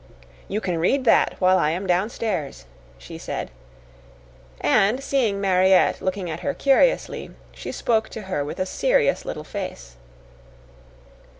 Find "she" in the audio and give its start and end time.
2.97-3.19, 7.51-7.71